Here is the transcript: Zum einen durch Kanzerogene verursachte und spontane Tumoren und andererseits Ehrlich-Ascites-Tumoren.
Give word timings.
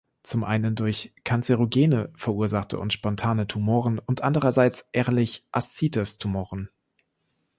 Zum 0.23 0.43
einen 0.43 0.75
durch 0.75 1.13
Kanzerogene 1.25 2.11
verursachte 2.15 2.79
und 2.79 2.91
spontane 2.91 3.45
Tumoren 3.45 3.99
und 3.99 4.23
andererseits 4.23 4.89
Ehrlich-Ascites-Tumoren. 4.93 6.71